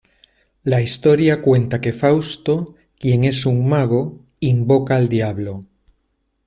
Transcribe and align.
La 0.63 0.81
historia 0.81 1.43
cuenta 1.43 1.79
que 1.79 1.93
Fausto, 1.93 2.73
quien 2.97 3.23
es 3.23 3.45
un 3.45 3.69
mago, 3.69 4.25
invoca 4.39 4.95
al 4.95 5.09
Diablo. 5.09 5.67